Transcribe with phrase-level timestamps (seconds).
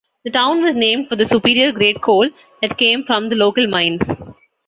[0.23, 2.27] The town was named for the superior-grade coal
[2.63, 4.01] that came from the local mines.